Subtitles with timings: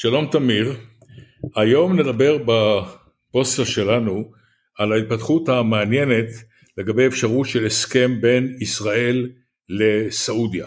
[0.00, 0.76] שלום תמיר,
[1.56, 4.32] היום נדבר בפוסטר שלנו
[4.78, 6.26] על ההתפתחות המעניינת
[6.76, 9.30] לגבי אפשרות של הסכם בין ישראל
[9.68, 10.66] לסעודיה.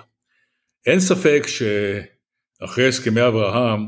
[0.86, 3.79] אין ספק שאחרי הסכמי אברהם,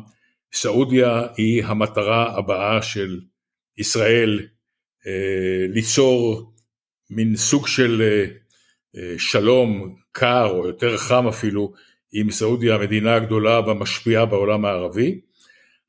[0.54, 3.20] סעודיה היא המטרה הבאה של
[3.78, 4.48] ישראל
[5.08, 6.54] אה, ליצור
[7.10, 8.26] מין סוג של אה,
[8.96, 11.74] אה, שלום קר או יותר חם אפילו
[12.14, 15.22] עם סעודיה המדינה הגדולה והמשפיעה בעולם הערבי.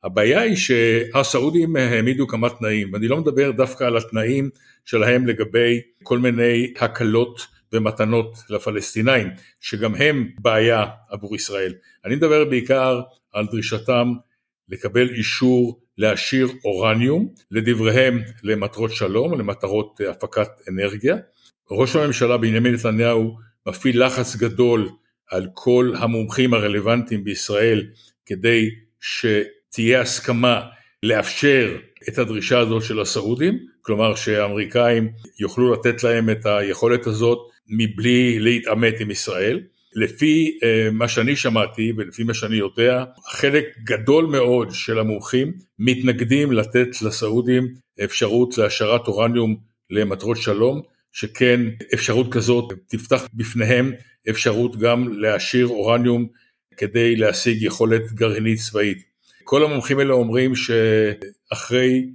[0.04, 4.50] הבעיה היא שהסעודים העמידו כמה תנאים, ואני לא מדבר דווקא על התנאים
[4.84, 9.28] שלהם לגבי כל מיני הקלות ומתנות לפלסטינאים,
[9.60, 11.74] שגם הם בעיה עבור ישראל.
[12.04, 13.00] אני מדבר בעיקר
[13.32, 14.12] על דרישתם
[14.68, 21.16] לקבל אישור להשאיר אורניום, לדבריהם למטרות שלום, למטרות הפקת אנרגיה.
[21.70, 24.88] ראש הממשלה בנימין נתניהו מפעיל לחץ גדול
[25.30, 27.86] על כל המומחים הרלוונטיים בישראל
[28.26, 28.70] כדי
[29.74, 30.60] שתהיה הסכמה
[31.02, 31.76] לאפשר
[32.08, 35.08] את הדרישה הזאת של הסעודים, כלומר שהאמריקאים
[35.40, 39.60] יוכלו לתת להם את היכולת הזאת מבלי להתעמת עם ישראל.
[39.94, 46.52] לפי uh, מה שאני שמעתי ולפי מה שאני יודע, חלק גדול מאוד של המומחים מתנגדים
[46.52, 49.56] לתת לסעודים אפשרות להשארת אורניום
[49.90, 51.60] למטרות שלום, שכן
[51.94, 53.92] אפשרות כזאת תפתח בפניהם
[54.30, 56.26] אפשרות גם להשאיר אורניום
[56.76, 59.13] כדי להשיג יכולת גרעינית צבאית.
[59.44, 62.06] כל המומחים האלה אומרים שאחרי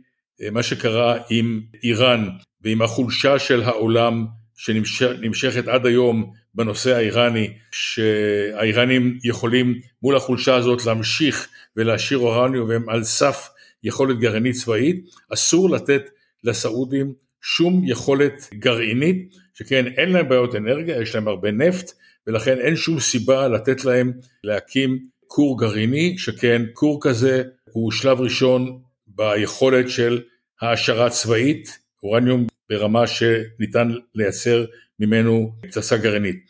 [0.42, 2.30] אה, מה שקרה עם איראן
[2.62, 11.48] ועם החולשה של העולם שנמשכת עד היום בנושא האיראני, שהאיראנים יכולים מול החולשה הזאת להמשיך
[11.76, 13.50] ולהשאיר אורניום והם על סף
[13.84, 16.10] יכולת גרעינית צבאית, אסור לתת
[16.44, 21.92] לסעודים שום יכולת גרעינית, שכן אין להם בעיות אנרגיה, יש להם הרבה נפט,
[22.28, 24.12] ולכן אין שום סיבה לתת להם
[24.44, 25.00] להקים
[25.32, 30.22] כור גרעיני, שכן כור כזה הוא שלב ראשון ביכולת של
[30.62, 34.66] העשרה צבאית, אורניום ברמה שניתן לייצר
[35.00, 36.46] ממנו פצצה גרעינית.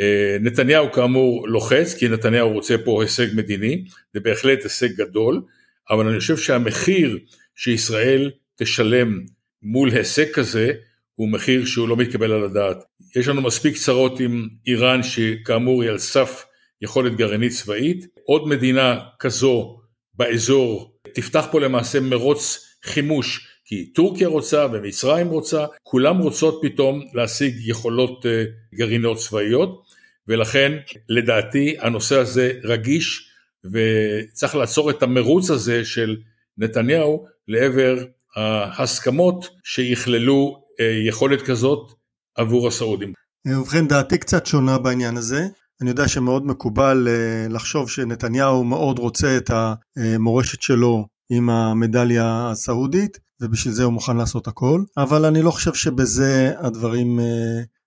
[0.00, 3.84] אה, נתניהו כאמור לוחץ, כי נתניהו רוצה פה הישג מדיני,
[4.14, 5.42] זה בהחלט הישג גדול,
[5.90, 7.18] אבל אני חושב שהמחיר
[7.56, 9.20] שישראל תשלם
[9.62, 10.72] מול הישג כזה,
[11.14, 12.84] הוא מחיר שהוא לא מתקבל על הדעת.
[13.16, 16.44] יש לנו מספיק צרות עם איראן שכאמור היא על סף
[16.84, 19.80] יכולת גרעינית צבאית, עוד מדינה כזו
[20.14, 27.54] באזור תפתח פה למעשה מרוץ חימוש כי טורקיה רוצה ומצרים רוצה, כולם רוצות פתאום להשיג
[27.66, 28.44] יכולות אה,
[28.74, 29.82] גרעיניות צבאיות
[30.28, 30.72] ולכן
[31.08, 33.30] לדעתי הנושא הזה רגיש
[33.72, 36.16] וצריך לעצור את המרוץ הזה של
[36.58, 37.96] נתניהו לעבר
[38.36, 41.92] ההסכמות שיכללו אה, יכולת כזאת
[42.34, 43.12] עבור הסעודים.
[43.46, 45.46] ובכן דעתי קצת שונה בעניין הזה.
[45.84, 49.50] אני יודע שמאוד מקובל אה, לחשוב שנתניהו מאוד רוצה את
[49.96, 55.74] המורשת שלו עם המדליה הסעודית ובשביל זה הוא מוכן לעשות הכל אבל אני לא חושב
[55.74, 57.24] שבזה הדברים אה,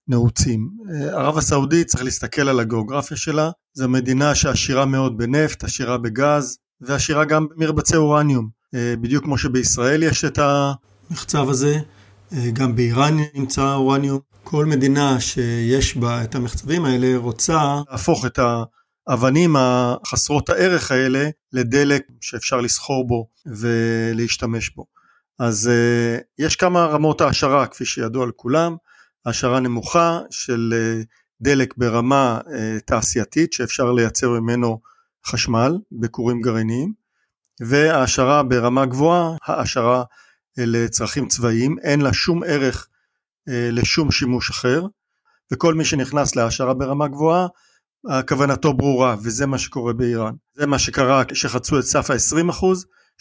[0.07, 0.69] נעוצים.
[1.12, 7.25] ערב הסעודית צריך להסתכל על הגיאוגרפיה שלה זו מדינה שעשירה מאוד בנפט, עשירה בגז ועשירה
[7.25, 11.80] גם במרבצי אורניום בדיוק כמו שבישראל יש את המחצב הזה
[12.34, 14.19] אה, גם באיראן נמצא אורניום.
[14.50, 18.40] כל מדינה שיש בה את המחצבים האלה רוצה להפוך את
[19.08, 24.86] האבנים החסרות הערך האלה לדלק שאפשר לסחור בו ולהשתמש בו.
[25.40, 28.75] אז uh, יש כמה רמות העשרה כפי שידוע לכולם,
[29.25, 31.06] העשרה נמוכה של uh,
[31.41, 32.50] דלק ברמה uh,
[32.86, 34.80] תעשייתית שאפשר לייצר ממנו
[35.25, 36.94] חשמל בכורים גרעיניים,
[37.62, 40.03] והעשרה ברמה גבוהה, העשרה
[40.57, 42.97] לצרכים צבאיים, אין לה שום ערך אה,
[43.47, 44.85] לשום שימוש אחר,
[45.53, 47.47] וכל מי שנכנס להעשרה ברמה גבוהה,
[48.28, 50.34] כוונתו ברורה, וזה מה שקורה באיראן.
[50.56, 52.66] זה מה שקרה כשחצו את סף ה-20%,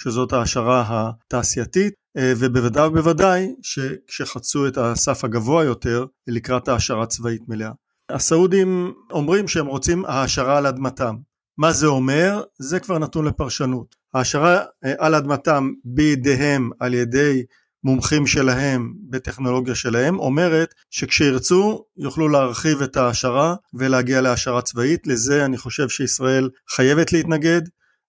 [0.01, 7.71] שזאת ההעשרה התעשייתית, אה, ובוודאי ובוודאי שכשחצו את הסף הגבוה יותר לקראת העשרה צבאית מלאה.
[8.11, 11.17] הסעודים אומרים שהם רוצים העשרה על אדמתם.
[11.59, 12.43] מה זה אומר?
[12.59, 13.97] זה כבר נתון לפרשנות.
[14.15, 17.43] העשרה אה, על אדמתם בידיהם על ידי
[17.87, 25.07] מומחים שלהם בטכנולוגיה שלהם אומרת שכשירצו יוכלו להרחיב את ההעשרה ולהגיע להעשרה צבאית.
[25.07, 27.63] לזה אני חושב שישראל חייבת להתנגד.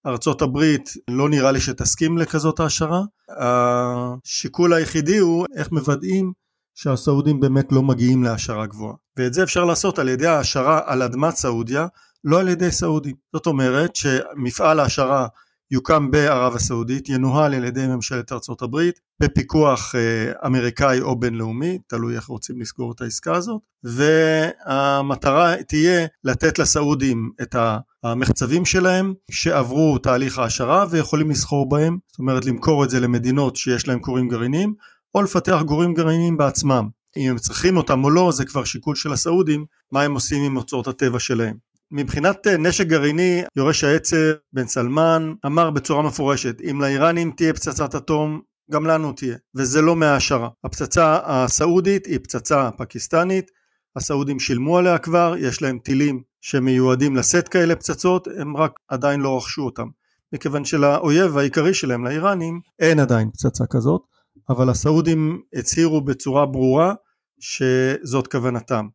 [0.05, 6.33] ארצות הברית לא נראה לי שתסכים לכזאת העשרה השיקול היחידי הוא איך מוודאים
[6.75, 8.95] שהסעודים באמת לא מגיעים להעשרה גבוהה.
[9.17, 11.87] ואת זה אפשר לעשות על ידי העשרה על אדמת סעודיה
[12.23, 13.15] לא על ידי סעודים.
[13.33, 15.27] זאת אומרת שמפעל העשרה
[15.71, 22.15] יוקם בערב הסעודית, ינוהל על ידי ממשלת ארצות הברית, בפיקוח אה, אמריקאי או בינלאומי, תלוי
[22.15, 27.55] איך רוצים לסגור את העסקה הזאת, והמטרה תהיה לתת לסעודים את
[28.03, 33.87] המחצבים שלהם שעברו תהליך העשרה ויכולים לסחור בהם, זאת אומרת למכור את זה למדינות שיש
[33.87, 34.73] להם כורים גרעיניים,
[35.15, 36.89] או לפתח גורים גרעיניים בעצמם.
[37.17, 40.57] אם הם צריכים אותם או לא זה כבר שיקול של הסעודים, מה הם עושים עם
[40.57, 41.66] אוצרות הטבע שלהם.
[41.91, 47.95] מבחינת אה, נשק גרעיני, יורש העצר בן סלמן אמר בצורה מפורשת, אם לאיראנים תהיה פצצת
[47.95, 48.41] אטום,
[48.71, 50.49] גם לנו תהיה, וזה לא מההשערה.
[50.63, 53.51] הפצצה הסעודית היא פצצה פקיסטנית,
[53.95, 59.37] הסעודים שילמו עליה כבר, יש להם טילים שמיועדים לשאת כאלה פצצות, הם רק עדיין לא
[59.37, 59.87] רכשו אותם.
[60.33, 64.01] מכיוון שלאויב העיקרי שלהם, לאיראנים, אין עדיין פצצה כזאת,
[64.49, 66.93] אבל הסעודים הצהירו בצורה ברורה
[67.39, 68.87] שזאת כוונתם.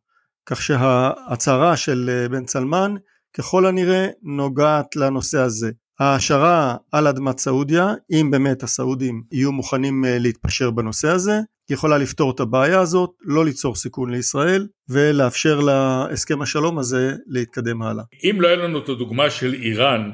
[0.45, 2.95] כך שההצהרה של אה, בן צלמן
[3.37, 5.71] ככל הנראה נוגעת לנושא הזה.
[5.99, 12.31] ההשערה על אדמת סעודיה, אם באמת הסעודים יהיו מוכנים אה, להתפשר בנושא הזה, יכולה לפתור
[12.31, 18.03] את הבעיה הזאת, לא ליצור סיכון לישראל ולאפשר להסכם השלום הזה להתקדם הלאה.
[18.23, 20.11] אם לא היה לנו את הדוגמה של איראן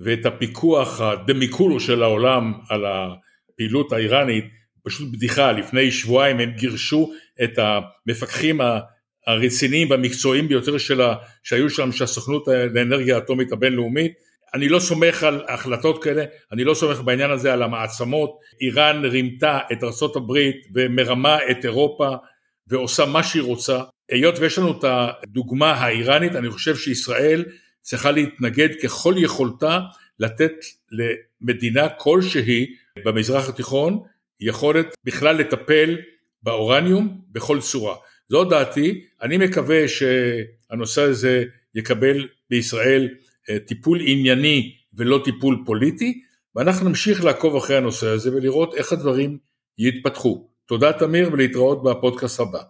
[0.00, 4.44] ואת הפיקוח הדמיקולו של העולם על הפעילות האיראנית,
[4.84, 7.10] פשוט בדיחה, לפני שבועיים הם גירשו
[7.44, 8.60] את המפקחים
[9.26, 14.12] הרציניים והמקצועיים ביותר שלה, שהיו שם, של הסוכנות לאנרגיה האטומית הבינלאומית.
[14.54, 18.38] אני לא סומך על החלטות כאלה, אני לא סומך בעניין הזה על המעצמות.
[18.60, 20.32] איראן רימתה את ארה"ב
[20.74, 22.14] ומרמה את אירופה
[22.66, 23.80] ועושה מה שהיא רוצה.
[24.10, 27.44] היות ויש לנו את הדוגמה האיראנית, אני חושב שישראל
[27.82, 29.80] צריכה להתנגד ככל יכולתה
[30.18, 30.52] לתת
[30.92, 32.66] למדינה כלשהי
[33.04, 34.00] במזרח התיכון
[34.40, 35.96] יכולת בכלל לטפל
[36.42, 37.96] באורניום בכל צורה.
[38.30, 41.44] זו דעתי, אני מקווה שהנושא הזה
[41.74, 43.08] יקבל בישראל
[43.50, 46.22] אה, טיפול ענייני ולא טיפול פוליטי,
[46.56, 49.38] ואנחנו נמשיך לעקוב אחרי הנושא הזה ולראות איך הדברים
[49.78, 50.48] יתפתחו.
[50.66, 52.60] תודה תמיר ולהתראות בפודקאסט הבא.